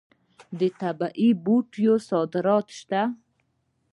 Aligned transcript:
د 0.59 0.61
طبي 0.79 1.29
بوټو 1.43 1.93
صادرات 2.09 2.67
شته. 2.79 3.01